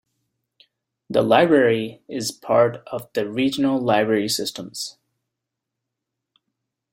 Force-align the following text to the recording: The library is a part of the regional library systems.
The 1.11 1.21
library 1.21 2.01
is 2.07 2.31
a 2.35 2.39
part 2.43 2.77
of 2.87 3.13
the 3.13 3.29
regional 3.29 3.79
library 3.79 4.29
systems. 4.29 4.97